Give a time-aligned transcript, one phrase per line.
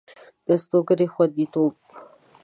[0.45, 1.73] د استوګنې خوندیتوب